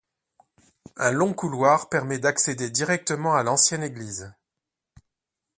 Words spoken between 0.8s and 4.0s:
Un long couloir permet d'accéder directement à l'ancienne